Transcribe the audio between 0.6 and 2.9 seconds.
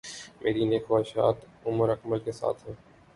نیک خواہشات عمر اکمل کے ساتھ ہیں